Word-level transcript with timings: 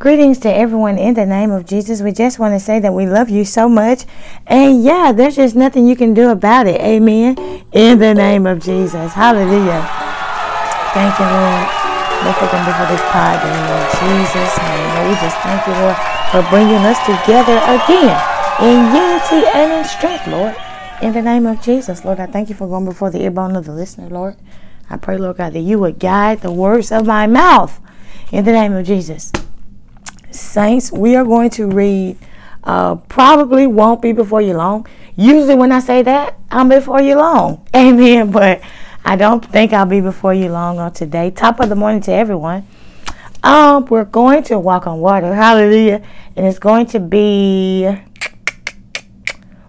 Greetings 0.00 0.38
to 0.38 0.48
everyone 0.48 0.96
in 0.96 1.12
the 1.12 1.26
name 1.26 1.50
of 1.50 1.66
Jesus. 1.66 2.00
We 2.00 2.12
just 2.12 2.38
want 2.38 2.54
to 2.54 2.58
say 2.58 2.80
that 2.80 2.94
we 2.94 3.04
love 3.04 3.28
you 3.28 3.44
so 3.44 3.68
much. 3.68 4.06
And 4.46 4.82
yeah, 4.82 5.12
there's 5.12 5.36
just 5.36 5.54
nothing 5.54 5.86
you 5.86 5.94
can 5.94 6.14
do 6.14 6.30
about 6.30 6.66
it. 6.66 6.80
Amen. 6.80 7.36
In 7.72 7.98
the 7.98 8.14
name 8.14 8.46
of 8.46 8.64
Jesus. 8.64 9.12
Hallelujah. 9.12 9.84
Thank 10.96 11.12
you, 11.20 11.28
Lord. 11.28 11.68
Lord, 12.24 12.36
for 12.40 12.48
them 12.48 12.64
before 12.64 12.88
this 12.88 13.04
pod 13.12 13.44
in 13.44 13.60
Jesus'. 14.00 14.56
Lord, 14.56 15.04
we 15.04 15.14
just 15.20 15.36
thank 15.44 15.66
you, 15.68 15.76
Lord, 15.84 15.96
for 16.32 16.48
bringing 16.48 16.80
us 16.80 16.96
together 17.04 17.60
again 17.68 18.16
in 18.64 18.96
unity 18.96 19.52
and 19.52 19.70
in 19.70 19.84
strength, 19.84 20.26
Lord. 20.28 20.56
In 21.02 21.12
the 21.12 21.20
name 21.20 21.44
of 21.44 21.60
Jesus, 21.60 22.06
Lord, 22.06 22.20
I 22.20 22.26
thank 22.26 22.48
you 22.48 22.54
for 22.54 22.66
going 22.66 22.86
before 22.86 23.10
the 23.10 23.18
earbone 23.18 23.54
of 23.54 23.66
the 23.66 23.74
listener, 23.74 24.08
Lord. 24.08 24.36
I 24.88 24.96
pray, 24.96 25.18
Lord 25.18 25.36
God, 25.36 25.52
that 25.52 25.60
you 25.60 25.78
would 25.78 25.98
guide 25.98 26.40
the 26.40 26.50
words 26.50 26.90
of 26.90 27.04
my 27.04 27.26
mouth. 27.26 27.78
In 28.32 28.46
the 28.46 28.52
name 28.52 28.72
of 28.72 28.86
Jesus. 28.86 29.30
Saints, 30.30 30.92
we 30.92 31.16
are 31.16 31.24
going 31.24 31.50
to 31.50 31.66
read, 31.66 32.16
uh, 32.64 32.96
probably 32.96 33.66
won't 33.66 34.02
be 34.02 34.12
before 34.12 34.40
you 34.40 34.54
long. 34.54 34.86
Usually, 35.16 35.54
when 35.54 35.72
I 35.72 35.80
say 35.80 36.02
that, 36.02 36.38
I'm 36.50 36.68
before 36.68 37.00
you 37.00 37.16
long. 37.16 37.66
Amen. 37.74 38.30
But 38.30 38.62
I 39.04 39.16
don't 39.16 39.44
think 39.44 39.72
I'll 39.72 39.86
be 39.86 40.00
before 40.00 40.34
you 40.34 40.48
long 40.48 40.78
on 40.78 40.92
today. 40.92 41.30
Top 41.30 41.60
of 41.60 41.68
the 41.68 41.74
morning 41.74 42.00
to 42.02 42.12
everyone. 42.12 42.66
Um, 43.42 43.86
we're 43.86 44.04
going 44.04 44.42
to 44.44 44.58
walk 44.58 44.86
on 44.86 45.00
water. 45.00 45.34
Hallelujah. 45.34 46.02
And 46.36 46.46
it's 46.46 46.58
going 46.58 46.86
to 46.86 47.00
be 47.00 47.88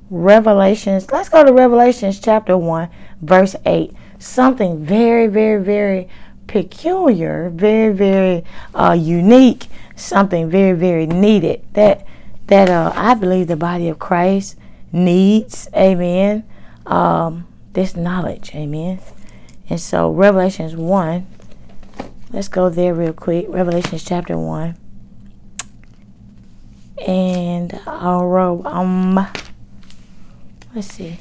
Revelations. 0.09 1.09
Let's 1.09 1.30
go 1.30 1.43
to 1.43 1.54
Revelations 1.54 2.20
chapter 2.20 2.57
1, 2.57 2.90
verse 3.21 3.55
8. 3.66 3.93
Something 4.20 4.84
very, 4.84 5.27
very, 5.27 5.63
very 5.63 6.09
peculiar, 6.48 7.49
very, 7.49 7.93
very 7.93 8.43
uh, 8.76 8.91
unique 8.91 9.68
something 9.95 10.50
very, 10.50 10.77
very 10.77 11.05
needed 11.05 11.63
that 11.73 12.05
that 12.48 12.70
uh, 12.70 12.91
I 12.95 13.13
believe 13.13 13.48
the 13.48 13.55
body 13.55 13.88
of 13.88 13.98
Christ 13.99 14.57
needs. 14.91 15.70
Amen. 15.76 16.43
Um, 16.85 17.48
this 17.74 17.96
knowledge. 17.96 18.54
Amen. 18.54 18.99
And 19.70 19.80
so 19.80 20.12
Revelations 20.12 20.76
one. 20.76 21.27
Let's 22.32 22.48
go 22.48 22.70
there 22.70 22.93
real 22.93 23.13
quick. 23.13 23.46
Revelations 23.49 24.04
chapter 24.04 24.38
one. 24.38 24.77
And 27.05 27.80
I'll 27.87 28.62
um 28.65 29.15
let's 30.76 30.87
see. 30.87 31.18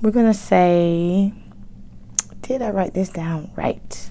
We're 0.00 0.10
gonna 0.10 0.32
say 0.32 1.32
did 2.48 2.62
I 2.62 2.70
write 2.70 2.94
this 2.94 3.10
down 3.10 3.50
right? 3.56 4.10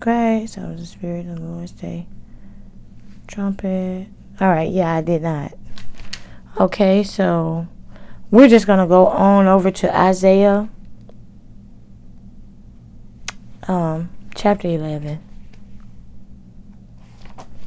Christ, 0.00 0.58
I 0.58 0.68
was 0.68 0.80
the 0.80 0.86
Spirit 0.86 1.26
of 1.26 1.36
the 1.36 1.42
Lord's 1.42 1.72
day. 1.72 2.06
Trumpet. 3.26 4.08
All 4.38 4.48
right, 4.48 4.70
yeah, 4.70 4.96
I 4.96 5.00
did 5.00 5.22
not. 5.22 5.54
Okay, 6.60 7.02
so 7.02 7.68
we're 8.30 8.48
just 8.48 8.66
going 8.66 8.80
to 8.80 8.86
go 8.86 9.06
on 9.06 9.46
over 9.46 9.70
to 9.70 9.96
Isaiah 9.96 10.68
um, 13.66 14.10
chapter 14.34 14.68
11. 14.68 15.20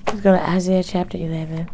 Let's 0.06 0.22
go 0.22 0.34
to 0.34 0.50
Isaiah 0.50 0.84
chapter 0.84 1.18
11. 1.18 1.68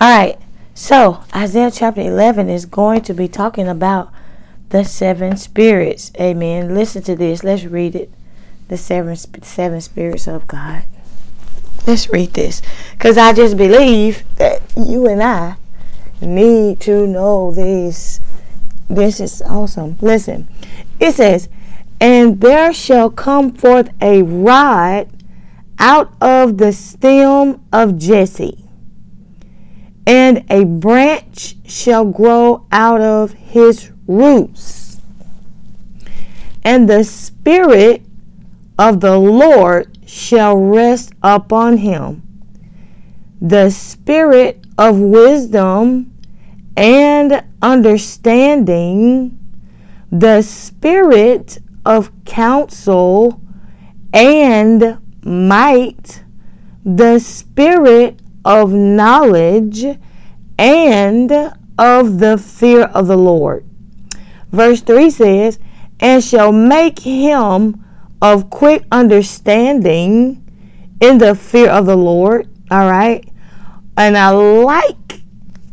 All 0.00 0.16
right. 0.16 0.38
So, 0.74 1.24
Isaiah 1.34 1.72
chapter 1.72 2.00
11 2.00 2.48
is 2.48 2.66
going 2.66 3.00
to 3.02 3.14
be 3.14 3.26
talking 3.26 3.66
about 3.66 4.12
the 4.68 4.84
seven 4.84 5.36
spirits. 5.36 6.12
Amen. 6.20 6.72
Listen 6.72 7.02
to 7.02 7.16
this. 7.16 7.42
Let's 7.42 7.64
read 7.64 7.96
it. 7.96 8.10
The 8.68 8.76
seven 8.76 9.16
seven 9.16 9.80
spirits 9.80 10.28
of 10.28 10.46
God. 10.46 10.84
Let's 11.86 12.10
read 12.10 12.34
this 12.34 12.62
cuz 12.98 13.16
I 13.16 13.32
just 13.32 13.56
believe 13.56 14.24
that 14.36 14.60
you 14.76 15.06
and 15.06 15.22
I 15.22 15.56
need 16.20 16.78
to 16.80 17.06
know 17.06 17.50
this. 17.50 18.20
This 18.88 19.18
is 19.18 19.42
awesome. 19.42 19.96
Listen. 20.00 20.46
It 21.00 21.14
says, 21.14 21.48
"And 22.00 22.40
there 22.40 22.72
shall 22.72 23.10
come 23.10 23.52
forth 23.52 23.88
a 24.00 24.22
rod 24.22 25.08
out 25.78 26.12
of 26.20 26.58
the 26.58 26.72
stem 26.72 27.60
of 27.72 27.98
Jesse." 27.98 28.67
And 30.08 30.42
a 30.48 30.64
branch 30.64 31.54
shall 31.66 32.06
grow 32.06 32.66
out 32.72 33.02
of 33.02 33.34
his 33.34 33.90
roots. 34.06 35.02
And 36.64 36.88
the 36.88 37.04
Spirit 37.04 38.06
of 38.78 39.00
the 39.00 39.18
Lord 39.18 39.98
shall 40.06 40.56
rest 40.56 41.12
upon 41.22 41.76
him. 41.76 42.22
The 43.38 43.68
Spirit 43.68 44.64
of 44.78 44.98
wisdom 44.98 46.10
and 46.74 47.44
understanding, 47.60 49.38
the 50.10 50.40
Spirit 50.40 51.58
of 51.84 52.10
counsel 52.24 53.42
and 54.14 54.98
might, 55.22 56.22
the 56.82 57.18
Spirit 57.18 58.20
of 58.48 58.72
knowledge 58.72 59.84
and 60.58 61.30
of 61.78 62.18
the 62.18 62.38
fear 62.38 62.84
of 62.84 63.06
the 63.06 63.16
Lord. 63.16 63.62
Verse 64.50 64.80
3 64.80 65.10
says, 65.10 65.58
And 66.00 66.24
shall 66.24 66.50
make 66.50 67.00
him 67.00 67.84
of 68.22 68.48
quick 68.48 68.84
understanding 68.90 70.42
in 70.98 71.18
the 71.18 71.34
fear 71.34 71.68
of 71.68 71.84
the 71.84 71.96
Lord. 71.96 72.48
All 72.70 72.90
right. 72.90 73.22
And 73.98 74.16
I 74.16 74.30
like 74.30 75.20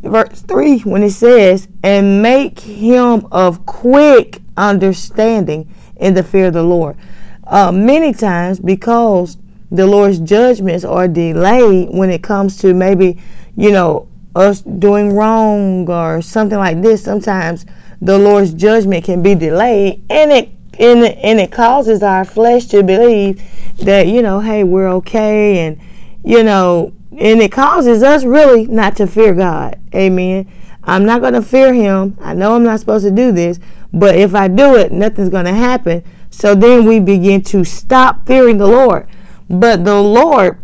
verse 0.01 0.41
3 0.41 0.81
when 0.81 1.01
it 1.01 1.11
says, 1.11 1.69
And 1.81 2.21
make 2.21 2.59
him 2.59 3.25
of 3.31 3.65
quick 3.65 4.41
understanding 4.57 5.73
in 5.95 6.13
the 6.13 6.23
fear 6.23 6.47
of 6.47 6.53
the 6.53 6.63
Lord. 6.63 6.97
Uh, 7.45 7.71
many 7.71 8.11
times, 8.11 8.59
because 8.59 9.37
the 9.75 9.85
Lord's 9.85 10.19
judgments 10.19 10.83
are 10.83 11.07
delayed 11.07 11.89
when 11.89 12.09
it 12.09 12.23
comes 12.23 12.57
to 12.57 12.73
maybe, 12.73 13.21
you 13.55 13.71
know, 13.71 14.07
us 14.35 14.61
doing 14.61 15.13
wrong 15.13 15.89
or 15.89 16.21
something 16.21 16.57
like 16.57 16.81
this. 16.81 17.03
Sometimes 17.03 17.65
the 18.01 18.17
Lord's 18.17 18.53
judgment 18.53 19.05
can 19.05 19.23
be 19.23 19.35
delayed 19.35 20.03
and 20.09 20.31
it 20.31 20.49
and 20.77 21.05
and 21.05 21.39
it 21.39 21.51
causes 21.51 22.03
our 22.03 22.25
flesh 22.25 22.65
to 22.65 22.83
believe 22.83 23.41
that, 23.77 24.07
you 24.07 24.21
know, 24.21 24.41
hey, 24.41 24.63
we're 24.63 24.89
okay 24.89 25.59
and 25.59 25.79
you 26.23 26.43
know, 26.43 26.91
and 27.11 27.41
it 27.41 27.51
causes 27.51 28.03
us 28.03 28.25
really 28.25 28.65
not 28.65 28.95
to 28.97 29.07
fear 29.07 29.33
God. 29.33 29.79
Amen. 29.93 30.51
I'm 30.83 31.05
not 31.05 31.21
going 31.21 31.33
to 31.33 31.41
fear 31.41 31.73
him. 31.73 32.17
I 32.21 32.33
know 32.33 32.55
I'm 32.55 32.63
not 32.63 32.79
supposed 32.79 33.05
to 33.05 33.11
do 33.11 33.31
this, 33.31 33.59
but 33.93 34.15
if 34.15 34.35
I 34.35 34.47
do 34.47 34.75
it, 34.75 34.91
nothing's 34.91 35.29
going 35.29 35.45
to 35.45 35.53
happen. 35.53 36.03
So 36.29 36.53
then 36.53 36.85
we 36.85 36.99
begin 36.99 37.41
to 37.43 37.63
stop 37.63 38.27
fearing 38.27 38.57
the 38.57 38.67
Lord. 38.67 39.07
But 39.49 39.85
the 39.85 40.01
Lord, 40.01 40.59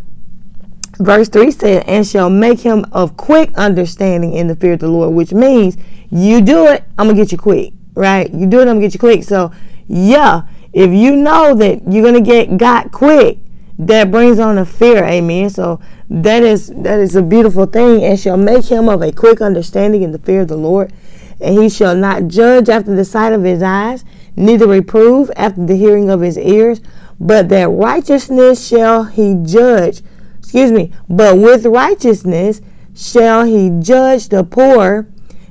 verse 0.98 1.28
3 1.28 1.50
said, 1.50 1.84
and 1.86 2.06
shall 2.06 2.30
make 2.30 2.60
him 2.60 2.84
of 2.92 3.16
quick 3.16 3.56
understanding 3.56 4.32
in 4.32 4.48
the 4.48 4.56
fear 4.56 4.74
of 4.74 4.80
the 4.80 4.88
Lord, 4.88 5.14
which 5.14 5.32
means 5.32 5.76
you 6.10 6.40
do 6.40 6.66
it, 6.66 6.84
I'm 6.98 7.06
going 7.06 7.16
to 7.16 7.22
get 7.22 7.32
you 7.32 7.38
quick, 7.38 7.72
right? 7.94 8.32
You 8.32 8.46
do 8.46 8.58
it, 8.58 8.62
I'm 8.62 8.78
going 8.78 8.80
to 8.80 8.86
get 8.86 8.94
you 8.94 9.00
quick. 9.00 9.24
So, 9.24 9.52
yeah, 9.86 10.42
if 10.72 10.90
you 10.90 11.16
know 11.16 11.54
that 11.54 11.82
you're 11.90 12.02
going 12.02 12.22
to 12.22 12.28
get 12.28 12.56
got 12.56 12.92
quick, 12.92 13.38
that 13.78 14.10
brings 14.10 14.38
on 14.38 14.58
a 14.58 14.64
fear, 14.64 15.04
amen. 15.04 15.50
So 15.50 15.80
that 16.08 16.42
is 16.42 16.68
that 16.68 17.00
is 17.00 17.16
a 17.16 17.22
beautiful 17.22 17.66
thing, 17.66 18.04
and 18.04 18.18
shall 18.18 18.36
make 18.36 18.66
him 18.66 18.88
of 18.88 19.02
a 19.02 19.12
quick 19.12 19.40
understanding 19.40 20.02
in 20.02 20.12
the 20.12 20.18
fear 20.18 20.42
of 20.42 20.48
the 20.48 20.56
Lord, 20.56 20.92
and 21.40 21.58
he 21.58 21.68
shall 21.68 21.96
not 21.96 22.28
judge 22.28 22.68
after 22.68 22.94
the 22.94 23.04
sight 23.04 23.32
of 23.32 23.42
his 23.42 23.62
eyes, 23.62 24.04
neither 24.36 24.66
reprove 24.66 25.30
after 25.36 25.64
the 25.64 25.76
hearing 25.76 26.10
of 26.10 26.20
his 26.20 26.38
ears, 26.38 26.80
but 27.22 27.48
that 27.48 27.68
righteousness 27.68 28.66
shall 28.66 29.04
he 29.04 29.36
judge. 29.44 30.02
Excuse 30.38 30.72
me, 30.72 30.92
but 31.08 31.38
with 31.38 31.64
righteousness 31.64 32.60
shall 32.96 33.44
he 33.44 33.70
judge 33.78 34.28
the 34.28 34.42
poor 34.42 35.08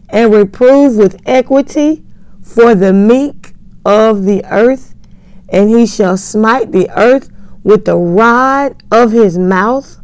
and 0.09 0.33
reprove 0.33 0.97
with 0.97 1.21
equity 1.25 2.03
for 2.41 2.75
the 2.75 2.91
meek 2.91 3.53
of 3.85 4.25
the 4.25 4.44
earth, 4.51 4.94
and 5.47 5.69
he 5.69 5.88
shall 5.88 6.18
smite 6.18 6.73
the 6.73 6.89
earth 7.00 7.29
with 7.63 7.85
the 7.85 7.95
rod 7.95 8.83
of 8.91 9.13
his 9.13 9.38
mouth, 9.38 9.97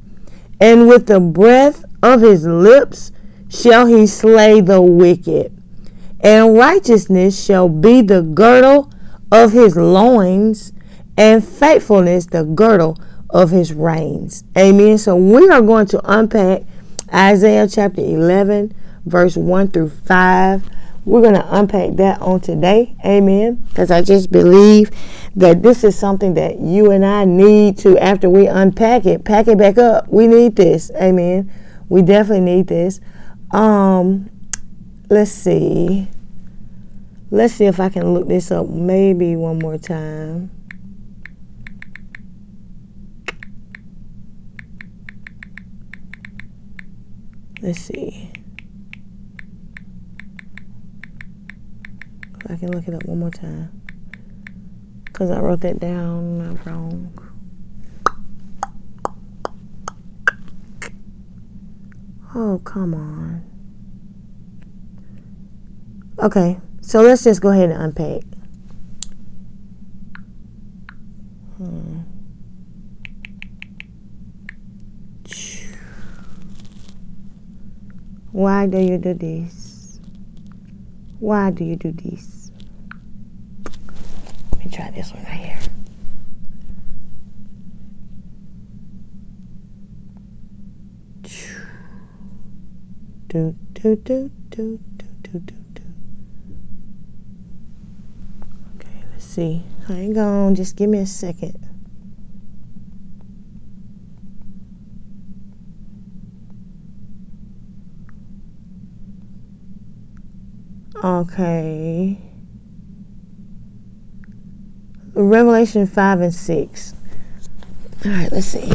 and 0.62 0.88
with 0.88 1.08
the 1.08 1.20
breath 1.20 1.84
of 2.02 2.22
his 2.22 2.46
lips 2.46 3.12
shall 3.50 3.88
he 3.88 4.08
slay 4.08 4.62
the 4.62 4.82
wicked. 4.82 5.52
And 6.22 6.58
righteousness 6.58 7.44
shall 7.44 7.68
be 7.68 8.02
the 8.02 8.22
girdle 8.22 8.90
of 9.34 9.52
his 9.52 9.76
loins, 9.76 10.72
and 11.18 11.46
faithfulness 11.46 12.28
the 12.28 12.44
girdle 12.44 12.98
of 13.30 13.50
his 13.50 13.74
reins. 13.74 14.44
Amen. 14.58 14.98
So 14.98 15.16
we 15.16 15.50
are 15.50 15.62
going 15.62 15.88
to 15.88 16.02
unpack 16.04 16.64
Isaiah 17.14 17.68
chapter 17.68 18.02
11, 18.02 18.74
verse 19.06 19.36
1 19.36 19.70
through 19.70 19.90
5. 19.90 20.70
We're 21.06 21.22
going 21.22 21.36
to 21.36 21.58
unpack 21.58 21.96
that 21.96 22.22
on 22.22 22.42
today. 22.42 22.96
Amen. 23.06 23.56
Because 23.70 23.92
I 23.92 24.02
just 24.02 24.32
believe 24.32 24.92
that 25.36 25.64
this 25.64 25.84
is 25.84 25.98
something 25.98 26.34
that 26.34 26.60
you 26.60 26.92
and 26.92 27.06
I 27.06 27.24
need 27.24 27.78
to, 27.80 27.98
after 27.98 28.30
we 28.30 28.48
unpack 28.48 29.06
it, 29.06 29.24
pack 29.24 29.48
it 29.48 29.58
back 29.58 29.78
up. 29.78 30.10
We 30.10 30.28
need 30.28 30.56
this. 30.58 30.92
Amen. 30.96 31.52
We 31.88 32.02
definitely 32.02 32.42
need 32.42 32.68
this. 32.68 33.00
Um, 33.52 34.30
let's 35.10 35.32
see. 35.32 36.10
Let's 37.32 37.54
see 37.54 37.66
if 37.66 37.80
I 37.80 37.90
can 37.90 38.14
look 38.14 38.28
this 38.28 38.52
up 38.52 38.68
maybe 38.68 39.36
one 39.36 39.60
more 39.60 39.78
time. 39.78 40.52
Let's 47.62 47.80
see. 47.80 48.32
I 52.48 52.56
can 52.56 52.72
look 52.72 52.88
it 52.88 52.94
up 52.94 53.04
one 53.06 53.20
more 53.20 53.32
time. 53.32 53.82
Because 55.06 55.32
I 55.32 55.40
wrote 55.40 55.62
that 55.62 55.80
down 55.80 56.60
wrong. 56.66 57.14
Oh, 62.36 62.62
come 62.64 62.94
on. 62.94 63.44
Okay, 66.20 66.60
so 66.82 67.02
let's 67.02 67.24
just 67.24 67.42
go 67.42 67.50
ahead 67.50 67.72
and 67.72 67.82
unpack. 67.82 68.37
Why 78.32 78.68
do 78.68 78.78
you 78.78 78.98
do 78.98 79.14
this? 79.14 80.00
Why 81.20 81.50
do 81.50 81.64
you 81.64 81.76
do 81.76 81.92
this? 81.92 82.52
Let 84.52 84.66
me 84.66 84.72
try 84.72 84.92
this 84.92 85.12
one 85.14 85.24
right 85.24 85.34
here. 85.34 85.60
Do 93.30 93.56
do 93.74 93.96
do 93.96 94.32
do 94.50 94.80
do 94.98 95.10
do 95.24 95.40
do. 95.40 95.54
Okay, 98.76 99.04
let's 99.12 99.26
see. 99.26 99.64
Hang 99.88 100.18
on, 100.18 100.56
just 100.56 100.76
give 100.76 100.90
me 100.90 101.00
a 101.00 101.06
second. 101.06 101.67
Okay. 111.04 112.18
Revelation 115.14 115.86
5 115.86 116.22
and 116.22 116.34
6. 116.34 116.94
All 118.06 118.12
right, 118.12 118.32
let's 118.32 118.48
see. 118.48 118.72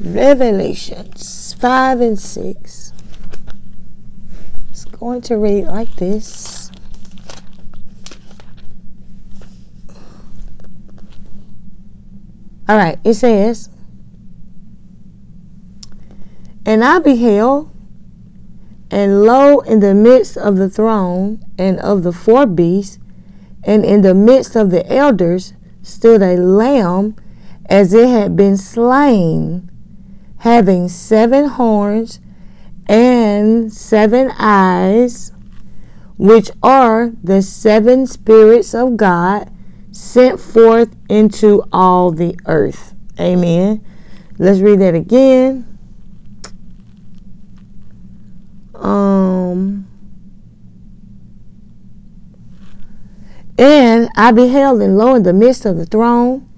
Revelations 0.00 1.54
5 1.54 2.00
and 2.00 2.18
6. 2.18 2.92
It's 4.70 4.84
going 4.86 5.20
to 5.22 5.36
read 5.36 5.66
like 5.66 5.94
this. 5.96 6.70
All 12.68 12.76
right, 12.76 12.98
it 13.04 13.14
says, 13.14 13.68
And 16.64 16.84
I 16.84 17.00
beheld 17.00 17.70
and 18.92 19.22
lo, 19.22 19.60
in 19.60 19.80
the 19.80 19.94
midst 19.94 20.36
of 20.36 20.56
the 20.56 20.68
throne 20.68 21.42
and 21.56 21.80
of 21.80 22.02
the 22.02 22.12
four 22.12 22.44
beasts, 22.44 22.98
and 23.64 23.86
in 23.86 24.02
the 24.02 24.12
midst 24.12 24.54
of 24.54 24.70
the 24.70 24.86
elders, 24.92 25.54
stood 25.80 26.20
a 26.20 26.36
lamb 26.36 27.16
as 27.66 27.94
it 27.94 28.06
had 28.06 28.36
been 28.36 28.58
slain, 28.58 29.70
having 30.40 30.88
seven 30.88 31.46
horns 31.46 32.20
and 32.86 33.72
seven 33.72 34.30
eyes, 34.38 35.32
which 36.18 36.50
are 36.62 37.12
the 37.24 37.40
seven 37.40 38.06
spirits 38.06 38.74
of 38.74 38.98
God 38.98 39.50
sent 39.90 40.38
forth 40.38 40.94
into 41.08 41.64
all 41.72 42.10
the 42.10 42.38
earth. 42.44 42.94
Amen. 43.18 43.82
Let's 44.38 44.60
read 44.60 44.80
that 44.80 44.94
again. 44.94 45.71
Um, 48.82 49.86
and 53.56 54.08
I 54.16 54.32
beheld, 54.32 54.82
and 54.82 54.98
lo, 54.98 55.14
in 55.14 55.22
the 55.22 55.32
midst 55.32 55.64
of 55.64 55.76
the 55.76 55.86
throne 55.86 56.48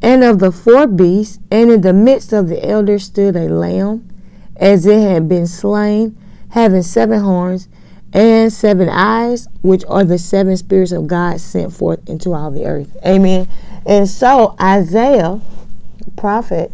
and 0.00 0.22
of 0.24 0.38
the 0.38 0.52
four 0.52 0.86
beasts, 0.86 1.38
and 1.50 1.70
in 1.70 1.80
the 1.80 1.92
midst 1.92 2.32
of 2.32 2.48
the 2.48 2.64
elders 2.66 3.04
stood 3.04 3.36
a 3.36 3.48
lamb, 3.48 4.08
as 4.56 4.86
it 4.86 5.00
had 5.00 5.28
been 5.28 5.46
slain, 5.46 6.16
having 6.50 6.82
seven 6.82 7.20
horns 7.20 7.68
and 8.12 8.52
seven 8.52 8.88
eyes, 8.88 9.48
which 9.62 9.84
are 9.88 10.04
the 10.04 10.18
seven 10.18 10.56
spirits 10.56 10.92
of 10.92 11.06
God 11.06 11.40
sent 11.40 11.72
forth 11.72 12.08
into 12.08 12.32
all 12.32 12.50
the 12.50 12.66
earth. 12.66 12.96
Amen. 13.06 13.48
And 13.86 14.08
so 14.08 14.54
Isaiah, 14.60 15.40
prophet, 16.16 16.70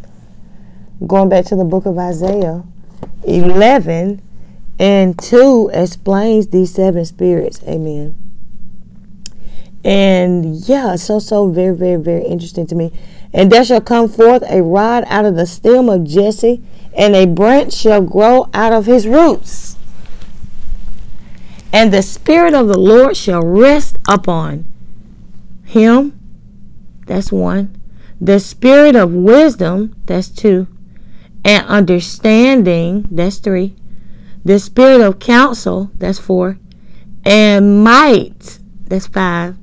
going 1.07 1.29
back 1.29 1.45
to 1.47 1.57
the 1.57 1.65
book 1.65 1.87
of 1.87 1.97
Isaiah 1.97 2.65
11, 3.25 4.23
and 4.79 5.19
two 5.19 5.71
explains 5.73 6.49
these 6.49 6.73
seven 6.73 7.05
spirits. 7.05 7.61
Amen. 7.65 8.15
And 9.85 10.57
yeah, 10.69 10.97
so 10.97 11.19
so 11.19 11.49
very, 11.51 11.75
very, 11.75 12.01
very 12.01 12.25
interesting 12.25 12.67
to 12.69 12.75
me. 12.75 12.93
And 13.33 13.51
there 13.51 13.65
shall 13.65 13.81
come 13.81 14.09
forth 14.09 14.43
a 14.49 14.63
rod 14.63 15.05
out 15.07 15.25
of 15.25 15.37
the 15.37 15.47
stem 15.47 15.89
of 15.89 16.05
Jesse, 16.05 16.63
and 16.97 17.15
a 17.15 17.27
branch 17.27 17.75
shall 17.75 18.03
grow 18.03 18.49
out 18.55 18.73
of 18.73 18.87
his 18.87 19.07
roots. 19.07 19.77
And 21.73 21.93
the 21.93 22.03
Spirit 22.03 22.55
of 22.55 22.69
the 22.69 22.79
Lord 22.79 23.17
shall 23.17 23.43
rest 23.43 23.99
upon 24.09 24.65
him. 25.65 26.19
That's 27.07 27.31
one. 27.31 27.75
The 28.21 28.41
Spirit 28.41 28.97
of 28.97 29.12
wisdom. 29.12 29.95
That's 30.07 30.29
two. 30.29 30.67
And 31.45 31.67
understanding. 31.67 33.07
That's 33.11 33.37
three 33.37 33.77
the 34.49 34.59
spirit 34.59 35.02
of 35.02 35.19
counsel, 35.19 35.90
that's 35.99 36.19
four, 36.19 36.59
and 37.23 37.85
might, 37.85 38.59
that's 38.87 39.07
five, 39.07 39.57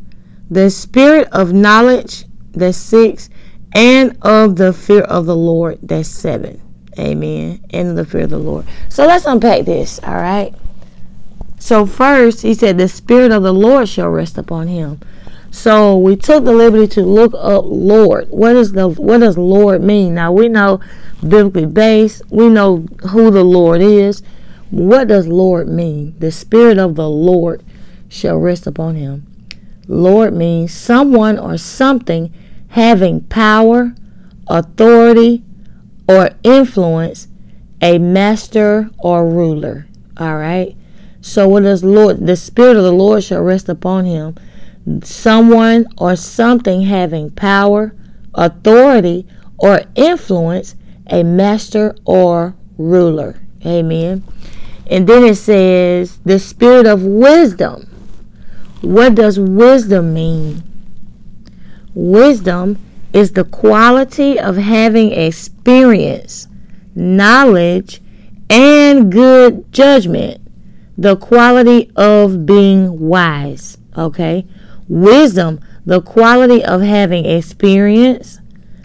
the 0.48 0.70
spirit 0.70 1.27
of 1.32 1.51
knowledge, 1.51 2.25
that's 2.51 2.77
six, 2.77 3.27
and 3.74 4.15
of 4.22 4.58
the 4.58 4.72
fear 4.72 5.01
of 5.01 5.25
the 5.25 5.36
Lord, 5.36 5.80
that's 5.82 6.08
seven. 6.08 6.62
Amen. 7.00 7.65
And 7.72 7.98
the 7.98 8.06
fear 8.06 8.25
of 8.25 8.30
the 8.30 8.38
Lord. 8.38 8.68
So 8.88 9.08
let's 9.08 9.25
unpack 9.25 9.65
this, 9.65 10.00
all 10.04 10.13
right? 10.13 10.54
So 11.58 11.88
first, 11.88 12.44
he 12.44 12.54
said, 12.54 12.77
the 12.77 12.88
spirit 12.88 13.32
of 13.32 13.42
the 13.42 13.56
Lord 13.56 13.89
shall 13.89 14.10
rest 14.10 14.38
upon 14.38 14.68
him. 14.68 15.00
So 15.50 15.98
we 15.98 16.15
took 16.15 16.46
the 16.46 16.54
liberty 16.54 16.86
to 16.89 17.01
look 17.01 17.34
up 17.34 17.65
Lord. 17.65 18.30
What 18.30 18.56
is 18.56 18.74
the 18.74 18.89
what 18.89 19.22
does 19.22 19.36
Lord 19.36 19.82
mean? 19.82 20.13
Now 20.13 20.32
we 20.32 20.48
know 20.48 20.82
biblically 21.22 21.65
based. 21.65 22.22
We 22.30 22.50
know 22.50 22.86
who 23.10 23.32
the 23.32 23.44
Lord 23.44 23.82
is. 23.82 24.22
What 24.72 25.07
does 25.07 25.27
Lord 25.27 25.67
mean? 25.67 26.15
The 26.19 26.31
Spirit 26.31 26.77
of 26.77 26.95
the 26.95 27.10
Lord 27.10 27.63
shall 28.10 28.38
rest 28.38 28.65
upon 28.65 28.95
him. 28.95 29.25
Lord 29.88 30.34
means 30.34 30.74
someone 30.74 31.38
or 31.38 31.57
something 31.57 32.34
having 32.69 33.22
power, 33.22 33.93
authority, 34.48 35.43
or 36.07 36.31
influence, 36.43 37.27
a 37.81 38.00
master 38.00 38.89
or 38.98 39.29
ruler. 39.29 39.88
All 40.17 40.38
right. 40.38 40.75
So 41.22 41.48
what 41.48 41.63
does 41.63 41.84
Lord? 41.84 42.25
The 42.25 42.36
Spirit 42.36 42.77
of 42.77 42.84
the 42.84 42.91
Lord 42.91 43.24
shall 43.24 43.41
rest 43.41 43.69
upon 43.69 44.05
him. 44.05 44.36
Someone 45.03 45.88
or 45.98 46.15
something 46.15 46.84
having 46.84 47.31
power, 47.31 47.95
authority, 48.34 49.27
or 49.57 49.81
influence, 49.95 50.75
a 51.07 51.24
master 51.24 51.95
or 52.05 52.55
ruler. 52.77 53.39
Amen. 53.65 54.24
And 54.88 55.08
then 55.08 55.24
it 55.24 55.36
says 55.36 56.20
the 56.25 56.39
spirit 56.39 56.86
of 56.86 57.04
wisdom. 57.04 57.89
What 58.82 59.15
does 59.15 59.39
wisdom 59.39 60.13
mean? 60.13 60.63
Wisdom 61.94 62.77
is 63.13 63.32
the 63.32 63.46
quality 63.46 64.39
of 64.39 64.58
having 64.58 65.12
experience, 65.12 66.48
knowledge, 66.94 68.01
and 68.50 69.12
good 69.12 69.72
judgment. 69.72 70.42
The 70.98 71.15
quality 71.15 71.92
of 71.96 72.46
being 72.46 73.00
wise. 73.00 73.77
Okay? 73.98 74.46
wisdom, 74.88 75.60
the 75.86 76.01
quality 76.01 76.63
of 76.63 76.82
having 76.82 77.25
experience, 77.25 78.39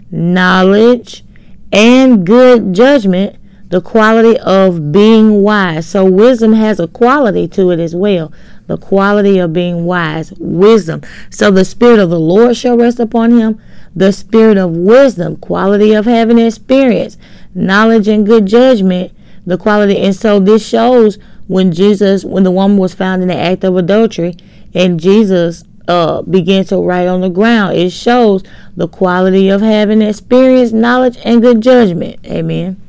knowledge, 0.09 1.23
and 1.71 2.25
good 2.25 2.73
judgment, 2.73 3.37
the 3.71 3.81
quality 3.81 4.37
of 4.39 4.91
being 4.91 5.41
wise. 5.43 5.87
So, 5.87 6.03
wisdom 6.05 6.53
has 6.53 6.79
a 6.79 6.87
quality 6.87 7.47
to 7.49 7.71
it 7.71 7.79
as 7.79 7.95
well. 7.95 8.31
The 8.67 8.77
quality 8.77 9.39
of 9.39 9.53
being 9.53 9.85
wise, 9.85 10.33
wisdom. 10.37 11.01
So, 11.29 11.49
the 11.51 11.63
Spirit 11.63 11.99
of 11.99 12.09
the 12.09 12.19
Lord 12.19 12.57
shall 12.57 12.77
rest 12.77 12.99
upon 12.99 13.31
him. 13.31 13.61
The 13.95 14.11
Spirit 14.11 14.57
of 14.57 14.71
wisdom, 14.71 15.37
quality 15.37 15.93
of 15.93 16.05
having 16.05 16.37
experience, 16.37 17.17
knowledge, 17.55 18.09
and 18.09 18.25
good 18.25 18.45
judgment, 18.45 19.13
the 19.45 19.57
quality. 19.57 19.97
And 19.97 20.13
so, 20.13 20.39
this 20.39 20.67
shows 20.67 21.17
when 21.47 21.71
Jesus, 21.71 22.25
when 22.25 22.43
the 22.43 22.51
woman 22.51 22.77
was 22.77 22.93
found 22.93 23.21
in 23.21 23.29
the 23.29 23.37
act 23.37 23.63
of 23.63 23.77
adultery, 23.77 24.35
and 24.73 24.99
Jesus 24.99 25.63
uh, 25.87 26.21
began 26.23 26.65
to 26.65 26.77
write 26.77 27.07
on 27.07 27.21
the 27.21 27.29
ground. 27.29 27.77
It 27.77 27.91
shows 27.91 28.43
the 28.75 28.89
quality 28.89 29.47
of 29.47 29.61
having 29.61 30.01
experience, 30.01 30.73
knowledge, 30.73 31.17
and 31.23 31.41
good 31.41 31.61
judgment. 31.61 32.19
Amen. 32.25 32.81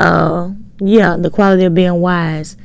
Uh, 0.00 0.52
yeah, 0.80 1.16
the 1.18 1.30
quality 1.30 1.64
of 1.64 1.74
being 1.74 2.00
wise. 2.00 2.56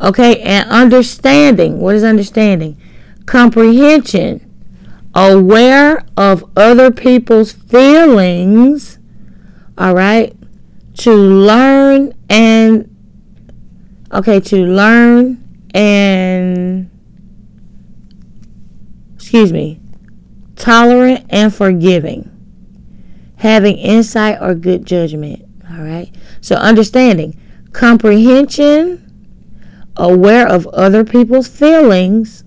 Okay, 0.00 0.40
and 0.40 0.68
understanding. 0.70 1.80
What 1.80 1.94
is 1.94 2.02
understanding? 2.02 2.80
Comprehension. 3.26 4.44
Aware 5.14 6.04
of 6.16 6.44
other 6.56 6.90
people's 6.90 7.52
feelings. 7.52 8.98
All 9.76 9.94
right. 9.94 10.34
To 10.98 11.12
learn 11.12 12.14
and 12.28 12.94
okay, 14.12 14.40
to 14.40 14.56
learn 14.56 15.44
and 15.74 16.90
excuse 19.14 19.52
me, 19.52 19.80
tolerant 20.56 21.26
and 21.28 21.54
forgiving, 21.54 22.30
having 23.36 23.76
insight 23.76 24.38
or 24.40 24.54
good 24.54 24.86
judgment. 24.86 25.44
All 25.70 25.82
right. 25.82 26.10
So 26.40 26.56
understanding, 26.56 27.38
comprehension, 27.72 29.04
aware 29.96 30.46
of 30.46 30.66
other 30.68 31.04
people's 31.04 31.48
feelings, 31.48 32.44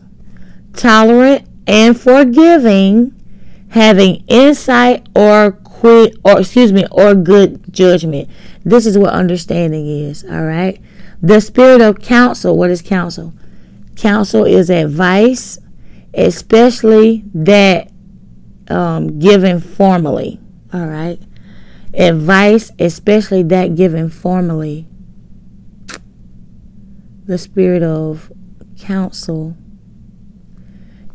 tolerant 0.73 1.47
and 1.67 1.99
forgiving, 1.99 3.13
having 3.69 4.23
insight 4.27 5.07
or 5.15 5.51
quit 5.51 6.15
or 6.23 6.39
excuse 6.39 6.71
me 6.71 6.85
or 6.91 7.15
good 7.15 7.73
judgment. 7.73 8.29
This 8.63 8.85
is 8.85 8.97
what 8.97 9.13
understanding 9.13 9.87
is. 9.87 10.23
All 10.23 10.45
right. 10.45 10.79
The 11.21 11.41
spirit 11.41 11.81
of 11.81 11.99
counsel. 11.99 12.57
What 12.57 12.69
is 12.69 12.81
counsel? 12.81 13.33
Counsel 13.95 14.45
is 14.45 14.69
advice, 14.69 15.59
especially 16.13 17.23
that 17.33 17.91
um, 18.69 19.19
given 19.19 19.59
formally. 19.59 20.39
All 20.73 20.87
right. 20.87 21.19
Advice, 21.93 22.71
especially 22.79 23.43
that 23.43 23.75
given 23.75 24.09
formally. 24.09 24.87
The 27.25 27.37
spirit 27.37 27.83
of 27.83 28.31
counsel. 28.79 29.55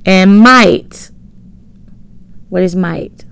And 0.04 0.38
might. 0.38 1.10
What 2.48 2.62
is 2.62 2.76
might? 2.76 3.24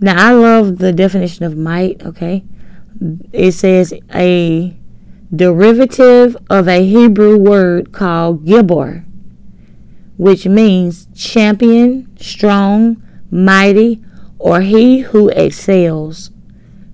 Now, 0.00 0.30
I 0.30 0.32
love 0.32 0.78
the 0.78 0.92
definition 0.92 1.44
of 1.44 1.56
might, 1.56 2.04
okay? 2.04 2.44
It 3.32 3.52
says 3.52 3.94
a 4.12 4.76
derivative 5.34 6.36
of 6.50 6.68
a 6.68 6.84
Hebrew 6.84 7.36
word 7.38 7.92
called 7.92 8.44
Gibor, 8.44 9.04
which 10.16 10.46
means 10.46 11.06
champion, 11.14 12.14
strong, 12.18 13.02
mighty, 13.32 14.04
or 14.38 14.60
he 14.60 15.00
who 15.00 15.28
excels. 15.30 16.30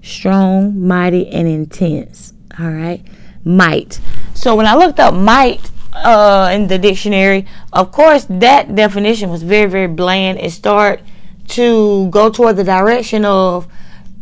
Strong, 0.01 0.81
mighty, 0.81 1.29
and 1.29 1.47
intense. 1.47 2.33
All 2.59 2.71
right, 2.71 3.05
might. 3.45 4.01
So 4.33 4.57
when 4.57 4.65
I 4.67 4.75
looked 4.75 5.01
up 5.01 5.13
might 5.13 5.71
uh, 5.93 6.51
in 6.53 6.69
the 6.69 6.79
dictionary, 6.79 7.45
of 7.73 7.93
course, 7.93 8.25
that 8.31 8.75
definition 8.75 9.29
was 9.29 9.43
very, 9.43 9.69
very 9.69 9.89
bland. 9.89 10.39
It 10.39 10.53
started 10.53 11.05
to 11.49 12.09
go 12.09 12.31
toward 12.31 12.57
the 12.57 12.65
direction 12.65 13.25
of 13.25 13.67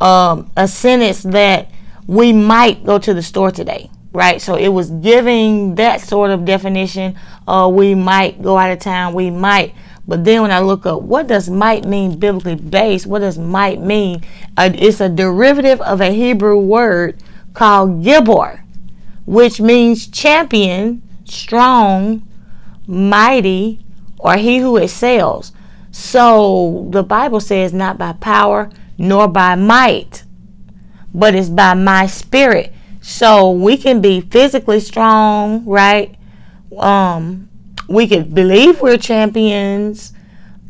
um, 0.01 0.51
a 0.57 0.67
sentence 0.67 1.23
that 1.23 1.71
we 2.07 2.33
might 2.33 2.85
go 2.85 2.99
to 2.99 3.15
the 3.15 3.23
store 3.23 3.51
today 3.51 3.91
right? 4.17 4.41
So 4.41 4.55
it 4.55 4.69
was 4.69 4.89
giving 4.91 5.75
that 5.75 6.01
sort 6.01 6.31
of 6.31 6.47
definition. 6.47 7.19
Uh, 7.47 7.71
we 7.71 7.95
might 7.95 8.41
go 8.41 8.57
out 8.57 8.71
of 8.71 8.79
town. 8.79 9.13
We 9.13 9.29
might. 9.31 9.75
But 10.09 10.25
then 10.25 10.43
when 10.43 10.53
I 10.53 10.61
look 10.61 10.87
up, 10.87 11.03
what 11.03 11.27
does 11.27 11.51
might 11.51 11.85
mean 11.85 12.19
biblically 12.19 12.55
based? 12.55 13.07
What 13.07 13.21
does 13.21 13.39
might 13.39 13.81
mean? 13.81 14.23
It's 14.57 15.01
a 15.01 15.09
derivative 15.09 15.81
of 15.81 16.01
a 16.01 16.13
Hebrew 16.13 16.59
word 16.59 17.21
called 17.55 18.05
gibor, 18.05 18.63
which 19.25 19.61
means 19.61 20.07
champion, 20.07 21.03
strong, 21.25 22.27
mighty, 22.87 23.81
or 24.19 24.37
he 24.37 24.59
who 24.59 24.77
excels. 24.77 25.53
So 25.91 26.87
the 26.91 27.03
Bible 27.03 27.41
says, 27.41 27.73
not 27.73 27.99
by 27.99 28.13
power 28.13 28.71
nor 28.99 29.27
by 29.27 29.57
might, 29.57 30.23
but 31.13 31.35
it's 31.35 31.49
by 31.49 31.75
my 31.75 32.07
spirit. 32.07 32.73
So 33.01 33.51
we 33.51 33.77
can 33.77 34.01
be 34.01 34.21
physically 34.21 34.81
strong, 34.81 35.65
right? 35.65 36.17
Um, 36.77 37.49
we 37.89 38.07
can 38.07 38.31
believe 38.33 38.81
we're 38.81 38.97
champions 38.97 40.13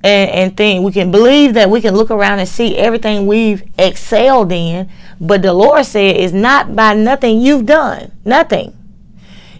and, 0.04 0.30
and 0.30 0.56
think 0.56 0.84
we 0.84 0.92
can 0.92 1.10
believe 1.10 1.54
that 1.54 1.70
we 1.70 1.80
can 1.80 1.94
look 1.94 2.10
around 2.10 2.38
and 2.38 2.48
see 2.48 2.76
everything 2.76 3.26
we've 3.26 3.62
excelled 3.78 4.52
in. 4.52 4.88
But 5.20 5.42
the 5.42 5.52
Lord 5.52 5.84
said 5.86 6.16
it's 6.16 6.32
not 6.32 6.76
by 6.76 6.94
nothing 6.94 7.40
you've 7.40 7.66
done. 7.66 8.12
Nothing. 8.24 8.76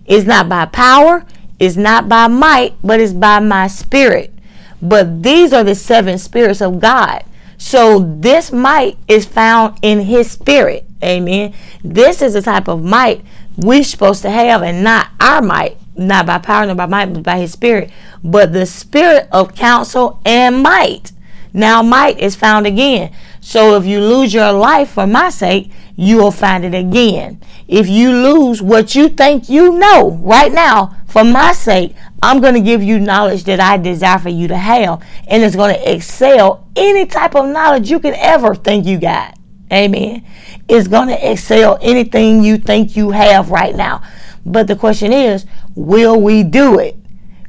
It's 0.05 0.27
not 0.27 0.49
by 0.49 0.67
power, 0.67 1.25
it's 1.59 1.77
not 1.77 2.09
by 2.09 2.29
might, 2.29 2.75
but 2.83 3.01
it's 3.01 3.13
by 3.13 3.41
my 3.41 3.67
spirit. 3.67 4.33
But 4.81 5.23
these 5.23 5.53
are 5.53 5.65
the 5.65 5.75
seven 5.75 6.19
spirits 6.19 6.61
of 6.61 6.81
God. 6.81 7.25
So 7.59 7.99
this 7.99 8.53
might 8.53 8.99
is 9.09 9.25
found 9.25 9.79
in 9.83 10.01
his 10.01 10.31
spirit. 10.31 10.85
Amen. 11.03 11.55
This 11.83 12.21
is 12.23 12.35
the 12.35 12.43
type 12.43 12.69
of 12.69 12.85
might 12.85 13.25
we're 13.57 13.83
supposed 13.83 14.23
to 14.23 14.31
have 14.31 14.63
and 14.63 14.85
not 14.85 15.09
our 15.21 15.41
might, 15.41 15.79
not 15.97 16.27
by 16.27 16.39
power 16.39 16.67
nor 16.67 16.75
by 16.75 16.87
might, 16.87 17.13
but 17.13 17.23
by 17.23 17.39
his 17.39 17.53
spirit. 17.53 17.91
But 18.23 18.53
the 18.53 18.67
spirit 18.67 19.29
of 19.33 19.55
counsel 19.55 20.21
and 20.25 20.63
might. 20.63 21.13
Now 21.53 21.83
might 21.83 22.19
is 22.19 22.37
found 22.37 22.67
again. 22.67 23.13
So 23.41 23.77
if 23.77 23.87
you 23.87 24.01
lose 24.01 24.35
your 24.35 24.53
life 24.53 24.91
for 24.91 25.07
my 25.07 25.31
sake, 25.31 25.71
you 25.97 26.19
will 26.19 26.31
find 26.31 26.65
it 26.65 26.75
again. 26.75 27.41
If 27.67 27.89
you 27.89 28.11
lose 28.11 28.61
what 28.61 28.95
you 28.95 29.09
think 29.09 29.49
you 29.49 29.79
know 29.79 30.13
right 30.23 30.53
now 30.53 30.97
for 31.07 31.25
my 31.25 31.53
sake, 31.53 31.95
I'm 32.23 32.41
going 32.41 32.55
to 32.55 32.61
give 32.61 32.83
you 32.83 32.99
knowledge 32.99 33.45
that 33.45 33.61
I 33.61 33.77
desire 33.79 34.19
for 34.19 34.29
you 34.29 34.49
to 34.49 34.57
have. 34.57 35.03
And 35.27 35.43
it's 35.43 35.57
going 35.57 35.75
to 35.75 35.95
excel 35.95 36.67
any 36.77 37.07
type 37.07 37.35
of 37.35 37.49
knowledge 37.49 37.91
you 37.91 38.01
can 38.01 38.15
ever 38.15 38.55
think 38.55 38.87
you 38.87 38.99
got. 38.99 39.39
Amen. 39.73 40.25
It's 40.69 40.89
going 40.89 41.09
to 41.09 41.31
excel 41.33 41.79
anything 41.81 42.43
you 42.43 42.59
think 42.59 42.97
you 42.97 43.11
have 43.11 43.51
right 43.51 43.75
now. 43.75 44.03
But 44.47 44.69
the 44.69 44.77
question 44.77 45.13
is, 45.13 45.45
will 45.75 46.21
we 46.21 46.45
do 46.45 46.79
it? 46.79 46.97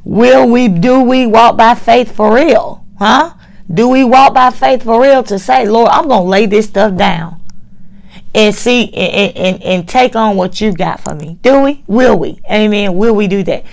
Will 0.03 0.49
we 0.49 0.67
do 0.67 1.01
we 1.01 1.27
walk 1.27 1.55
by 1.55 1.75
faith 1.75 2.11
for 2.15 2.33
real? 2.33 2.83
Huh? 2.97 3.33
Do 3.71 3.87
we 3.87 4.03
walk 4.03 4.33
by 4.33 4.49
faith 4.49 4.83
for 4.83 5.01
real 5.01 5.21
to 5.23 5.37
say, 5.37 5.67
Lord, 5.67 5.89
I'm 5.91 6.09
to 6.09 6.19
lay 6.19 6.47
this 6.47 6.67
stuff 6.67 6.97
down 6.97 7.39
and 8.33 8.55
see 8.55 8.91
and, 8.93 9.35
and, 9.37 9.63
and 9.63 9.87
take 9.87 10.15
on 10.15 10.37
what 10.37 10.59
you 10.59 10.73
got 10.73 10.99
for 10.99 11.13
me? 11.13 11.37
Do 11.43 11.61
we? 11.61 11.83
Will 11.85 12.17
we? 12.17 12.39
Amen. 12.49 12.95
Will 12.97 13.13
we 13.13 13.27
do 13.27 13.43
that? 13.43 13.63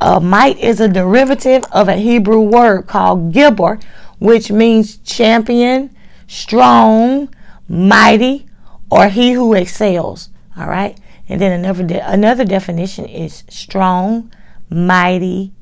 Uh, 0.00 0.20
might 0.20 0.58
is 0.58 0.80
a 0.80 0.88
derivative 0.88 1.64
of 1.72 1.88
a 1.88 1.96
Hebrew 1.96 2.40
word 2.40 2.86
called 2.86 3.32
gibor, 3.32 3.82
which 4.18 4.50
means 4.50 4.98
champion, 4.98 5.94
strong, 6.26 7.32
mighty, 7.66 8.46
or 8.90 9.08
he 9.08 9.32
who 9.32 9.54
excels. 9.54 10.28
All 10.56 10.66
right. 10.66 10.98
And 11.28 11.40
then 11.40 11.52
another 11.52 11.84
de- 11.84 12.10
another 12.10 12.44
definition 12.44 13.06
is 13.06 13.44
strong, 13.48 14.32
mighty, 14.68 15.52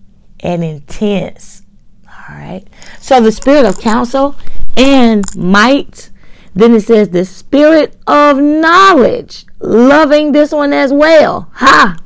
and 0.40 0.64
intense. 0.64 1.62
All 2.06 2.36
right. 2.36 2.64
So 2.98 3.20
the 3.20 3.32
spirit 3.32 3.66
of 3.66 3.80
counsel 3.80 4.36
and 4.76 5.24
might. 5.36 6.10
Then 6.54 6.74
it 6.74 6.82
says 6.82 7.10
the 7.10 7.24
spirit 7.24 7.96
of 8.06 8.38
knowledge. 8.38 9.46
Loving 9.60 10.32
this 10.32 10.52
one 10.52 10.72
as 10.72 10.92
well. 10.92 11.50
Ha! 11.54 11.96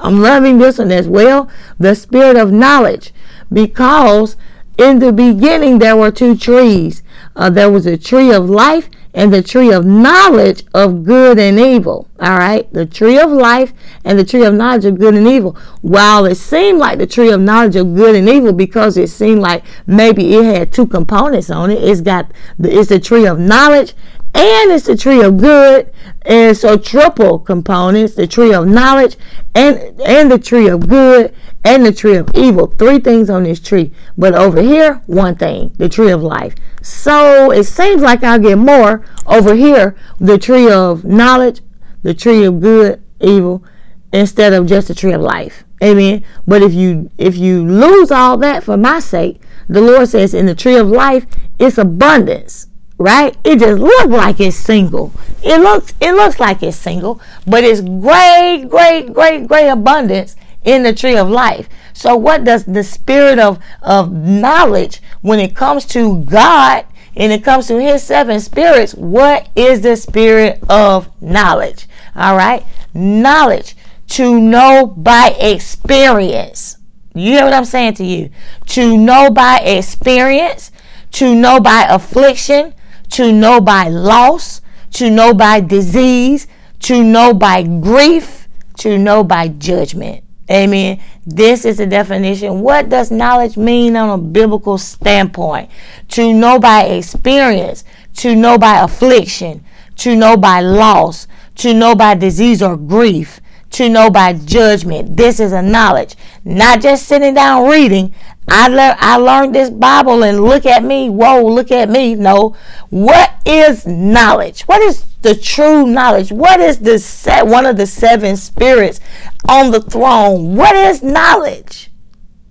I'm 0.00 0.20
loving 0.20 0.58
this 0.58 0.78
one 0.78 0.92
as 0.92 1.08
well. 1.08 1.50
The 1.78 1.94
spirit 1.94 2.36
of 2.36 2.52
knowledge. 2.52 3.12
Because 3.52 4.36
in 4.78 5.00
the 5.00 5.12
beginning 5.12 5.78
there 5.78 5.96
were 5.96 6.10
two 6.10 6.36
trees. 6.36 7.02
Uh, 7.36 7.50
there 7.50 7.70
was 7.70 7.86
a 7.86 7.98
tree 7.98 8.32
of 8.32 8.48
life 8.48 8.88
and 9.14 9.32
the 9.32 9.42
tree 9.42 9.72
of 9.72 9.84
knowledge 9.84 10.64
of 10.74 11.04
good 11.04 11.38
and 11.38 11.58
evil. 11.58 12.08
All 12.18 12.36
right, 12.36 12.70
the 12.72 12.84
tree 12.84 13.18
of 13.18 13.30
life 13.30 13.72
and 14.04 14.18
the 14.18 14.24
tree 14.24 14.44
of 14.44 14.54
knowledge 14.54 14.84
of 14.84 14.98
good 14.98 15.14
and 15.14 15.26
evil. 15.26 15.56
While 15.82 16.26
it 16.26 16.34
seemed 16.34 16.78
like 16.78 16.98
the 16.98 17.06
tree 17.06 17.30
of 17.30 17.40
knowledge 17.40 17.76
of 17.76 17.94
good 17.94 18.16
and 18.16 18.28
evil 18.28 18.52
because 18.52 18.96
it 18.96 19.08
seemed 19.08 19.40
like 19.40 19.64
maybe 19.86 20.34
it 20.34 20.44
had 20.44 20.72
two 20.72 20.86
components 20.86 21.48
on 21.48 21.70
it. 21.70 21.82
It's 21.82 22.00
got 22.00 22.30
the, 22.58 22.76
it's 22.76 22.88
the 22.88 22.98
tree 22.98 23.26
of 23.26 23.38
knowledge 23.38 23.94
and 24.34 24.72
it's 24.72 24.86
the 24.86 24.96
tree 24.96 25.22
of 25.22 25.38
good. 25.38 25.92
And 26.22 26.56
so 26.56 26.76
triple 26.76 27.38
components 27.38 28.14
the 28.14 28.26
tree 28.26 28.52
of 28.52 28.66
knowledge 28.66 29.16
and 29.54 30.00
and 30.00 30.30
the 30.30 30.38
tree 30.38 30.68
of 30.68 30.88
good 30.88 31.34
and 31.64 31.86
the 31.86 31.92
tree 31.92 32.16
of 32.16 32.30
evil. 32.34 32.66
Three 32.66 32.98
things 32.98 33.30
on 33.30 33.44
this 33.44 33.60
tree. 33.60 33.92
But 34.18 34.34
over 34.34 34.60
here 34.60 35.02
one 35.06 35.36
thing 35.36 35.72
the 35.76 35.88
tree 35.88 36.10
of 36.10 36.22
life. 36.22 36.54
So 36.82 37.50
it 37.50 37.64
seems 37.64 38.02
like 38.02 38.22
i'll 38.24 38.38
get 38.38 38.58
more 38.58 39.04
over 39.26 39.54
here. 39.54 39.96
The 40.18 40.38
tree 40.38 40.70
of 40.70 41.04
knowledge 41.04 41.60
the 42.02 42.14
tree 42.14 42.44
of 42.44 42.60
good 42.60 43.02
evil 43.20 43.64
instead 44.12 44.52
of 44.52 44.66
just 44.66 44.88
the 44.88 44.94
tree 44.94 45.12
of 45.12 45.20
life. 45.20 45.64
Amen. 45.82 46.24
But 46.46 46.62
if 46.62 46.74
you 46.74 47.10
if 47.18 47.36
you 47.36 47.64
lose 47.64 48.10
all 48.10 48.36
that 48.38 48.64
for 48.64 48.76
my 48.76 48.98
sake 48.98 49.40
the 49.68 49.80
lord 49.80 50.08
says 50.08 50.34
in 50.34 50.46
the 50.46 50.54
tree 50.54 50.76
of 50.76 50.88
life 50.88 51.26
it's 51.58 51.78
abundance 51.78 52.68
right? 52.98 53.36
It 53.44 53.58
just 53.58 53.80
looks 53.80 54.06
like 54.06 54.40
it's 54.40 54.56
single. 54.56 55.12
It 55.42 55.60
looks 55.60 55.94
it 56.00 56.12
looks 56.12 56.40
like 56.40 56.62
it's 56.62 56.76
single, 56.76 57.20
but 57.46 57.64
it's 57.64 57.80
great, 57.80 58.66
great, 58.68 59.12
great, 59.12 59.46
great 59.46 59.68
abundance 59.68 60.36
in 60.64 60.82
the 60.82 60.92
tree 60.92 61.16
of 61.16 61.28
life. 61.28 61.68
So 61.92 62.16
what 62.16 62.44
does 62.44 62.64
the 62.64 62.84
spirit 62.84 63.38
of 63.38 63.58
of 63.82 64.12
knowledge 64.12 65.02
when 65.22 65.38
it 65.38 65.54
comes 65.54 65.84
to 65.86 66.22
God 66.24 66.86
and 67.16 67.32
it 67.32 67.44
comes 67.44 67.68
to 67.68 67.80
his 67.80 68.02
seven 68.02 68.40
spirits, 68.40 68.94
what 68.94 69.48
is 69.54 69.82
the 69.82 69.96
spirit 69.96 70.62
of 70.68 71.08
knowledge? 71.22 71.86
All 72.16 72.36
right? 72.36 72.64
Knowledge 72.92 73.76
to 74.08 74.40
know 74.40 74.86
by 74.86 75.36
experience. 75.38 76.76
You 77.14 77.32
hear 77.32 77.44
what 77.44 77.54
I'm 77.54 77.64
saying 77.64 77.94
to 77.94 78.04
you? 78.04 78.30
To 78.68 78.96
know 78.98 79.30
by 79.30 79.58
experience, 79.58 80.72
to 81.12 81.34
know 81.34 81.60
by 81.60 81.86
affliction, 81.88 82.74
to 83.10 83.32
know 83.32 83.60
by 83.60 83.88
loss, 83.88 84.60
to 84.92 85.10
know 85.10 85.34
by 85.34 85.60
disease, 85.60 86.46
to 86.80 87.02
know 87.02 87.32
by 87.32 87.62
grief, 87.62 88.48
to 88.78 88.98
know 88.98 89.24
by 89.24 89.48
judgment. 89.48 90.24
Amen. 90.50 91.00
This 91.24 91.64
is 91.64 91.78
the 91.78 91.86
definition. 91.86 92.60
What 92.60 92.90
does 92.90 93.10
knowledge 93.10 93.56
mean 93.56 93.96
on 93.96 94.10
a 94.10 94.22
biblical 94.22 94.76
standpoint? 94.76 95.70
To 96.08 96.34
know 96.34 96.58
by 96.58 96.84
experience, 96.84 97.82
to 98.16 98.36
know 98.36 98.58
by 98.58 98.82
affliction, 98.82 99.64
to 99.96 100.14
know 100.14 100.36
by 100.36 100.60
loss, 100.60 101.26
to 101.56 101.72
know 101.72 101.94
by 101.94 102.14
disease 102.14 102.60
or 102.62 102.76
grief, 102.76 103.40
to 103.70 103.88
know 103.88 104.10
by 104.10 104.34
judgment. 104.34 105.16
This 105.16 105.40
is 105.40 105.52
a 105.52 105.62
knowledge. 105.62 106.14
Not 106.44 106.82
just 106.82 107.08
sitting 107.08 107.34
down 107.34 107.68
reading. 107.68 108.14
I 108.48 108.68
learned 108.68 108.96
I 108.98 109.16
learned 109.16 109.54
this 109.54 109.70
Bible 109.70 110.22
and 110.22 110.40
look 110.40 110.66
at 110.66 110.84
me. 110.84 111.08
Whoa, 111.08 111.44
look 111.44 111.70
at 111.70 111.88
me. 111.88 112.14
No. 112.14 112.56
What 112.90 113.32
is 113.46 113.86
knowledge? 113.86 114.62
What 114.62 114.82
is 114.82 115.04
the 115.22 115.34
true 115.34 115.86
knowledge? 115.86 116.30
What 116.30 116.60
is 116.60 116.80
the 116.80 116.98
set 116.98 117.46
one 117.46 117.66
of 117.66 117.76
the 117.76 117.86
seven 117.86 118.36
spirits 118.36 119.00
on 119.48 119.70
the 119.70 119.80
throne? 119.80 120.56
What 120.56 120.76
is 120.76 121.02
knowledge? 121.02 121.90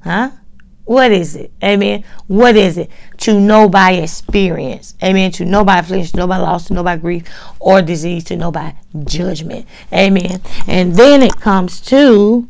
Huh? 0.04 0.32
What 0.86 1.12
is 1.12 1.36
it? 1.36 1.52
Amen. 1.64 2.04
What 2.28 2.58
is 2.58 2.78
it? 2.78 2.90
To 3.20 3.40
know 3.40 3.70
by 3.70 3.94
experience. 3.94 4.96
Amen. 5.02 5.32
To 5.34 5.46
know 5.46 5.64
by 5.64 5.78
affliction, 5.80 6.12
to 6.12 6.18
know 6.18 6.28
by 6.28 6.38
loss, 6.38 6.66
to 6.68 6.74
know 6.74 6.84
by 6.84 6.98
grief 6.98 7.24
or 7.60 7.82
disease, 7.82 8.26
to 8.26 8.36
know 8.36 8.52
by 8.52 8.76
judgment. 9.06 9.66
Amen. 9.94 10.42
And 10.68 10.96
then 10.96 11.22
it 11.22 11.40
comes 11.40 11.80
to 11.82 12.50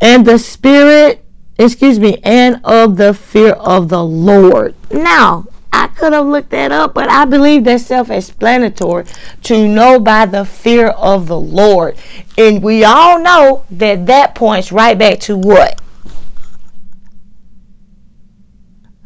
and 0.00 0.26
the 0.26 0.38
spirit 0.38 1.21
excuse 1.62 1.98
me, 1.98 2.18
and 2.22 2.60
of 2.64 2.96
the 2.96 3.14
fear 3.14 3.52
of 3.52 3.88
the 3.88 4.04
Lord. 4.04 4.74
Now, 4.90 5.46
I 5.72 5.86
could 5.86 6.12
have 6.12 6.26
looked 6.26 6.50
that 6.50 6.70
up, 6.70 6.92
but 6.94 7.08
I 7.08 7.24
believe 7.24 7.64
that's 7.64 7.86
self 7.86 8.10
explanatory 8.10 9.06
to 9.44 9.66
know 9.66 9.98
by 9.98 10.26
the 10.26 10.44
fear 10.44 10.88
of 10.88 11.26
the 11.26 11.40
Lord. 11.40 11.96
And 12.36 12.62
we 12.62 12.84
all 12.84 13.18
know 13.18 13.64
that 13.70 14.06
that 14.06 14.34
points 14.34 14.70
right 14.70 14.98
back 14.98 15.20
to 15.20 15.36
what? 15.36 15.80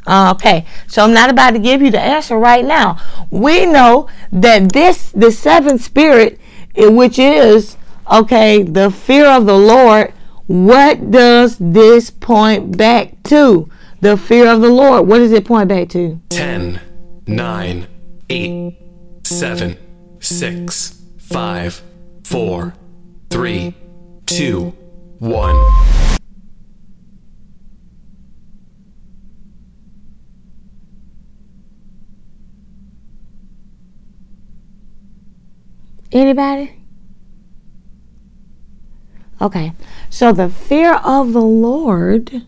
Uh, 0.07 0.33
okay, 0.37 0.65
so 0.87 1.03
I'm 1.03 1.13
not 1.13 1.31
about 1.31 1.51
to 1.51 1.59
give 1.59 1.83
you 1.83 1.91
the 1.91 2.01
answer 2.01 2.37
right 2.37 2.65
now. 2.65 2.99
We 3.31 3.67
know 3.67 4.09
that 4.31 4.73
this, 4.73 5.11
the 5.11 5.33
seventh 5.33 5.83
spirit, 5.83 6.39
eh, 6.77 6.87
which 6.89 7.19
is, 7.19 7.77
okay, 8.11 8.63
the 8.63 8.91
fear 8.91 9.27
of 9.27 9.47
the 9.47 9.57
Lord, 9.59 10.13
what 10.47 11.11
does 11.11 11.57
this 11.59 12.11
point 12.11 12.77
back 12.77 13.23
to? 13.25 13.69
The 14.01 14.17
fear 14.17 14.49
of 14.49 14.61
the 14.61 14.69
Lord. 14.69 15.09
What 15.09 15.19
does 15.19 15.33
it 15.33 15.45
point 15.45 15.69
back 15.69 15.89
to? 15.91 16.21
10, 16.29 16.81
9, 17.27 17.87
8, 18.31 18.79
7, 19.25 19.77
6, 20.21 21.03
5, 21.19 21.83
4, 22.25 22.75
3, 23.31 23.75
2, 24.27 24.61
1. 25.19 26.17
Anybody? 36.13 36.86
Okay. 39.47 39.75
So 40.11 40.33
the 40.33 40.49
fear 40.49 40.95
of 40.95 41.33
the 41.33 41.41
Lord 41.41 42.43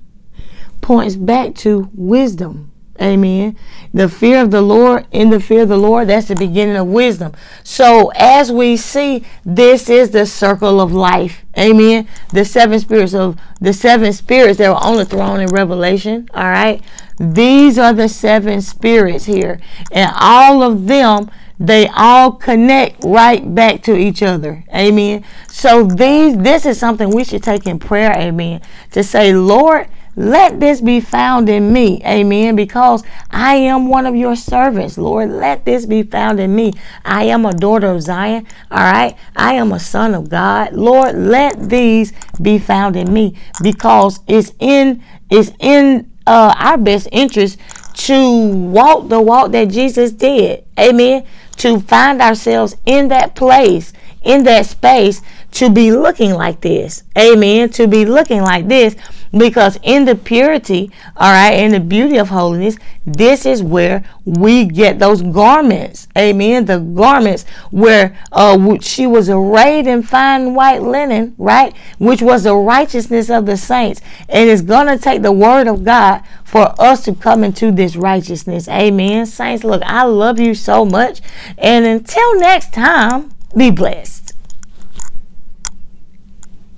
points 0.80 1.14
back 1.14 1.54
to 1.56 1.88
wisdom. 1.94 2.72
Amen. 3.00 3.56
The 3.94 4.08
fear 4.08 4.42
of 4.42 4.50
the 4.50 4.61
Lord, 4.61 5.06
in 5.12 5.30
the 5.30 5.38
fear 5.38 5.62
of 5.62 5.68
the 5.68 5.76
Lord, 5.76 6.08
that's 6.08 6.26
the 6.26 6.34
beginning 6.34 6.74
of 6.74 6.88
wisdom. 6.88 7.34
So, 7.62 8.11
as 8.16 8.50
we 8.50 8.76
see, 8.76 9.24
this 9.44 9.88
is 9.88 10.11
the 10.11 10.26
circle 10.26 10.80
of 10.80 10.92
life. 10.92 11.44
Amen. 11.56 12.08
The 12.32 12.44
seven 12.44 12.80
spirits 12.80 13.14
of 13.14 13.38
the 13.61 13.72
seven 13.72 14.12
spirits 14.12 14.58
that 14.58 14.70
were 14.70 14.74
on 14.74 14.96
the 14.96 15.04
throne 15.04 15.38
in 15.38 15.46
Revelation. 15.46 16.28
All 16.34 16.50
right. 16.50 16.82
These 17.20 17.78
are 17.78 17.92
the 17.92 18.08
seven 18.08 18.61
spirits 18.61 19.26
here. 19.26 19.61
And 19.92 20.11
all 20.16 20.64
of 20.64 20.88
them 20.88 21.30
they 21.60 21.88
all 21.88 22.32
connect 22.32 23.04
right 23.04 23.54
back 23.54 23.82
to 23.82 23.96
each 23.96 24.22
other. 24.22 24.64
Amen. 24.74 25.24
So 25.48 25.84
these 25.84 26.36
this 26.36 26.64
is 26.64 26.78
something 26.78 27.10
we 27.10 27.24
should 27.24 27.42
take 27.42 27.66
in 27.66 27.78
prayer, 27.78 28.12
amen. 28.12 28.62
To 28.92 29.02
say, 29.02 29.34
Lord, 29.34 29.88
let 30.18 30.58
this 30.58 30.80
be 30.80 31.00
found 31.00 31.48
in 31.48 31.72
me. 31.72 32.02
Amen. 32.04 32.56
Because 32.56 33.04
I 33.30 33.54
am 33.54 33.86
one 33.86 34.04
of 34.04 34.16
your 34.16 34.34
servants, 34.34 34.98
Lord. 34.98 35.30
Let 35.30 35.64
this 35.64 35.86
be 35.86 36.02
found 36.02 36.40
in 36.40 36.56
me. 36.56 36.72
I 37.04 37.24
am 37.24 37.46
a 37.46 37.52
daughter 37.52 37.86
of 37.86 38.02
Zion. 38.02 38.44
All 38.68 38.78
right. 38.78 39.16
I 39.36 39.54
am 39.54 39.70
a 39.70 39.78
son 39.78 40.14
of 40.14 40.28
God. 40.28 40.72
Lord, 40.72 41.14
let 41.14 41.68
these 41.68 42.12
be 42.42 42.58
found 42.58 42.96
in 42.96 43.12
me 43.12 43.36
because 43.62 44.18
it's 44.26 44.54
in 44.58 45.04
it's 45.30 45.52
in 45.60 46.10
uh, 46.26 46.52
our 46.58 46.78
best 46.78 47.08
interest 47.12 47.58
to 47.94 48.48
walk 48.48 49.08
the 49.08 49.20
walk 49.20 49.52
that 49.52 49.68
Jesus 49.68 50.10
did. 50.10 50.64
Amen 50.76 51.26
to 51.58 51.80
find 51.80 52.20
ourselves 52.20 52.76
in 52.86 53.08
that 53.08 53.34
place, 53.34 53.92
in 54.22 54.44
that 54.44 54.66
space, 54.66 55.22
to 55.52 55.70
be 55.70 55.92
looking 55.92 56.34
like 56.34 56.60
this. 56.60 57.02
Amen. 57.16 57.70
To 57.70 57.86
be 57.86 58.04
looking 58.04 58.42
like 58.42 58.68
this. 58.68 58.96
Because 59.36 59.78
in 59.82 60.04
the 60.04 60.14
purity, 60.14 60.90
all 61.16 61.32
right, 61.32 61.52
in 61.52 61.72
the 61.72 61.80
beauty 61.80 62.16
of 62.16 62.28
holiness, 62.28 62.76
this 63.04 63.44
is 63.44 63.62
where 63.62 64.04
we 64.24 64.64
get 64.64 64.98
those 64.98 65.22
garments. 65.22 66.08
Amen. 66.16 66.64
The 66.64 66.78
garments 66.78 67.44
where 67.70 68.18
uh, 68.32 68.78
she 68.80 69.06
was 69.06 69.28
arrayed 69.28 69.86
in 69.86 70.02
fine 70.02 70.54
white 70.54 70.82
linen, 70.82 71.34
right? 71.38 71.74
Which 71.98 72.22
was 72.22 72.44
the 72.44 72.56
righteousness 72.56 73.30
of 73.30 73.46
the 73.46 73.56
saints. 73.56 74.00
And 74.28 74.48
it's 74.48 74.62
going 74.62 74.86
to 74.86 74.98
take 74.98 75.22
the 75.22 75.32
word 75.32 75.66
of 75.66 75.84
God 75.84 76.22
for 76.44 76.74
us 76.80 77.04
to 77.04 77.14
come 77.14 77.44
into 77.44 77.70
this 77.70 77.96
righteousness. 77.96 78.68
Amen. 78.68 79.26
Saints, 79.26 79.64
look, 79.64 79.82
I 79.84 80.04
love 80.04 80.40
you 80.40 80.54
so 80.54 80.84
much. 80.84 81.20
And 81.56 81.84
until 81.84 82.38
next 82.38 82.72
time, 82.72 83.32
be 83.56 83.70
blessed. 83.70 84.34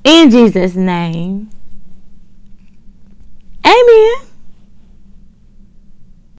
In 0.02 0.30
Jesus' 0.30 0.74
name. 0.74 1.50
Amen. 3.64 4.29